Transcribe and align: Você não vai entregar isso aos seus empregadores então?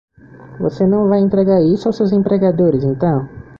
Você 0.59 0.87
não 0.87 1.07
vai 1.09 1.19
entregar 1.19 1.61
isso 1.61 1.87
aos 1.87 1.95
seus 1.97 2.11
empregadores 2.11 2.83
então? 2.83 3.29